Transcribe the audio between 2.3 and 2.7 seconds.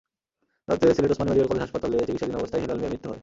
অবস্থায়